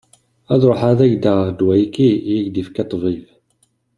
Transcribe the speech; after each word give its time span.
Ad 0.53 0.61
ruḥeɣ 0.69 0.89
ad 0.91 0.99
am-d-aɣeɣ 1.07 1.47
ddwa-agi 1.51 2.11
i 2.33 2.35
ak-d-yefka 2.39 2.83
ṭṭbib. 2.85 3.25